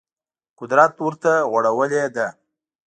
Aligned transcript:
قدرت 0.59 0.93
ورته 1.05 1.33
غوړولې 1.51 2.03
ده 2.15 2.27